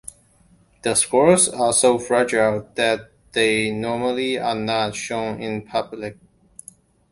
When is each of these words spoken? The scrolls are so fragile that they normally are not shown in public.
The 0.81 0.95
scrolls 0.95 1.47
are 1.47 1.71
so 1.71 1.99
fragile 1.99 2.67
that 2.73 3.11
they 3.33 3.69
normally 3.69 4.39
are 4.39 4.55
not 4.55 4.95
shown 4.95 5.39
in 5.39 5.61
public. 5.61 6.17